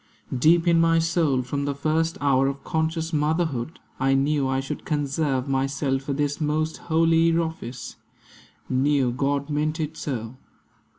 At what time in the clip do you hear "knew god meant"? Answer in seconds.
8.67-9.79